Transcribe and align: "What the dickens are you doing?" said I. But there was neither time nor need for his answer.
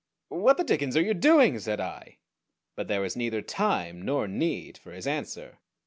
"What 0.29 0.57
the 0.57 0.63
dickens 0.63 0.97
are 0.97 1.01
you 1.03 1.13
doing?" 1.13 1.59
said 1.59 1.79
I. 1.79 2.17
But 2.75 2.87
there 2.87 3.01
was 3.01 3.15
neither 3.15 3.43
time 3.43 4.01
nor 4.01 4.27
need 4.27 4.79
for 4.79 4.93
his 4.93 5.05
answer. 5.05 5.59